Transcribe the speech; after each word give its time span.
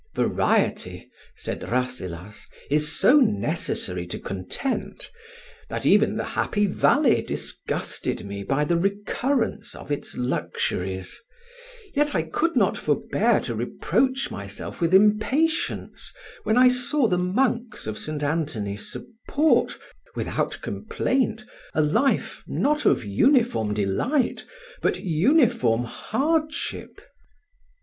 "Variety," 0.15 1.11
said 1.35 1.61
Rasselas, 1.69 2.47
"is 2.71 2.91
so 2.91 3.17
necessary 3.17 4.07
to 4.07 4.17
content, 4.17 5.11
that 5.69 5.85
even 5.85 6.17
the 6.17 6.23
Happy 6.23 6.65
Valley 6.65 7.21
disgusted 7.21 8.25
me 8.25 8.43
by 8.43 8.65
the 8.65 8.77
recurrence 8.77 9.75
of 9.75 9.91
its 9.91 10.17
luxuries; 10.17 11.21
yet 11.93 12.15
I 12.15 12.23
could 12.23 12.55
not 12.55 12.79
forbear 12.79 13.39
to 13.41 13.53
reproach 13.53 14.31
myself 14.31 14.81
with 14.81 14.95
impatience 14.95 16.11
when 16.45 16.57
I 16.57 16.67
saw 16.67 17.07
the 17.07 17.19
monks 17.19 17.85
of 17.85 17.99
St. 17.99 18.23
Anthony 18.23 18.77
support, 18.77 19.77
without 20.15 20.57
complaint, 20.63 21.45
a 21.75 21.81
life, 21.83 22.43
not 22.47 22.87
of 22.87 23.05
uniform 23.05 23.75
delight, 23.75 24.47
but 24.81 24.99
uniform 25.01 25.83
hardship." 25.83 27.01